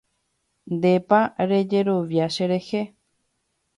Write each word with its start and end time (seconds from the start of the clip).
Ndépa 0.75 1.21
rejerovia 1.49 2.27
cherehe. 2.35 2.81